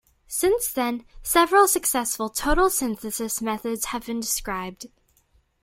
[0.25, 4.87] Since then several successful total synthesis methods have been described.